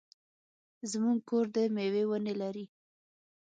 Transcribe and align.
زمونږ 0.91 1.19
کور 1.29 1.45
د 1.55 1.57
مېوې 1.75 2.03
ونې 2.09 2.33
لري. 2.41 2.65